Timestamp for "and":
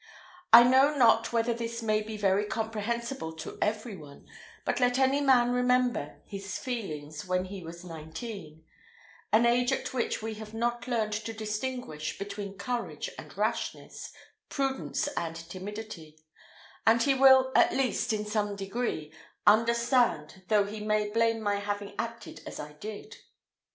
13.15-13.37, 15.09-15.35, 16.83-17.03